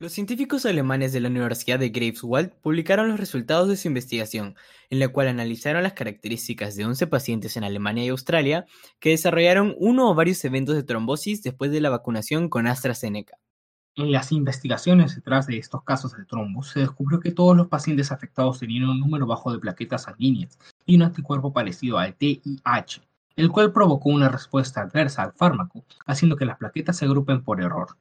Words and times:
Los 0.00 0.12
científicos 0.12 0.64
alemanes 0.64 1.12
de 1.12 1.18
la 1.18 1.28
Universidad 1.28 1.80
de 1.80 1.88
Greifswald 1.88 2.52
publicaron 2.62 3.08
los 3.08 3.18
resultados 3.18 3.68
de 3.68 3.76
su 3.76 3.88
investigación, 3.88 4.54
en 4.90 5.00
la 5.00 5.08
cual 5.08 5.26
analizaron 5.26 5.82
las 5.82 5.94
características 5.94 6.76
de 6.76 6.84
11 6.84 7.08
pacientes 7.08 7.56
en 7.56 7.64
Alemania 7.64 8.04
y 8.04 8.08
Australia 8.10 8.64
que 9.00 9.10
desarrollaron 9.10 9.74
uno 9.76 10.08
o 10.08 10.14
varios 10.14 10.44
eventos 10.44 10.76
de 10.76 10.84
trombosis 10.84 11.42
después 11.42 11.72
de 11.72 11.80
la 11.80 11.90
vacunación 11.90 12.48
con 12.48 12.68
AstraZeneca. 12.68 13.38
En 13.96 14.12
las 14.12 14.30
investigaciones 14.30 15.16
detrás 15.16 15.48
de 15.48 15.58
estos 15.58 15.82
casos 15.82 16.16
de 16.16 16.24
trombos, 16.24 16.68
se 16.68 16.78
descubrió 16.78 17.18
que 17.18 17.32
todos 17.32 17.56
los 17.56 17.66
pacientes 17.66 18.12
afectados 18.12 18.60
tenían 18.60 18.88
un 18.88 19.00
número 19.00 19.26
bajo 19.26 19.52
de 19.52 19.58
plaquetas 19.58 20.04
sanguíneas 20.04 20.60
y 20.86 20.94
un 20.94 21.02
anticuerpo 21.02 21.52
parecido 21.52 21.98
al 21.98 22.14
TIH, 22.14 23.02
el 23.34 23.50
cual 23.50 23.72
provocó 23.72 24.10
una 24.10 24.28
respuesta 24.28 24.80
adversa 24.80 25.24
al 25.24 25.32
fármaco, 25.32 25.82
haciendo 26.06 26.36
que 26.36 26.44
las 26.44 26.58
plaquetas 26.58 26.98
se 26.98 27.04
agrupen 27.04 27.42
por 27.42 27.60
error. 27.60 27.96